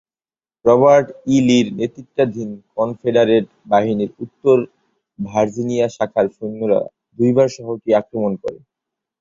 Robert 0.65 1.07
E 1.27 1.37
লি-র 1.47 1.67
নেতৃত্বাধীন 1.79 2.49
Confederate 2.77 3.45
বাহিনীর 3.65 4.11
উত্তর 4.23 4.57
ভার্জিনিয়া 5.19 5.87
শাখার 5.95 6.27
সৈন্যরা 6.35 6.79
দুইবার 7.19 7.47
শহরটি 7.55 7.89
আক্রমণ 7.95 8.33
করে। 8.43 8.59